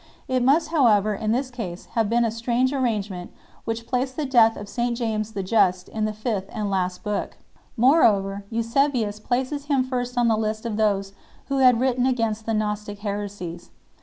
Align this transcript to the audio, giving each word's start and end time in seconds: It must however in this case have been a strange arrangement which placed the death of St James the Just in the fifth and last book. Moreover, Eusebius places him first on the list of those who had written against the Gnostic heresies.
It 0.27 0.41
must 0.41 0.69
however 0.69 1.13
in 1.13 1.31
this 1.31 1.51
case 1.51 1.85
have 1.93 2.09
been 2.09 2.25
a 2.25 2.31
strange 2.31 2.73
arrangement 2.73 3.31
which 3.65 3.85
placed 3.85 4.15
the 4.15 4.25
death 4.25 4.57
of 4.57 4.67
St 4.67 4.97
James 4.97 5.33
the 5.33 5.43
Just 5.43 5.89
in 5.89 6.05
the 6.05 6.11
fifth 6.13 6.49
and 6.51 6.71
last 6.71 7.03
book. 7.03 7.37
Moreover, 7.77 8.43
Eusebius 8.49 9.19
places 9.19 9.65
him 9.65 9.83
first 9.83 10.17
on 10.17 10.27
the 10.27 10.35
list 10.35 10.65
of 10.65 10.75
those 10.75 11.13
who 11.49 11.59
had 11.59 11.79
written 11.79 12.07
against 12.07 12.47
the 12.47 12.55
Gnostic 12.55 12.97
heresies. 13.01 13.69